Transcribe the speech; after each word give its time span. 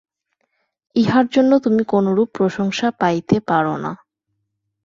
ইহার 0.95 1.25
জন্য 1.31 1.51
তুমি 1.59 1.83
কোনরূপ 1.83 2.29
প্রশংসা 2.35 2.87
পাইতে 2.99 3.35
পার 3.47 3.65
না। 3.77 3.91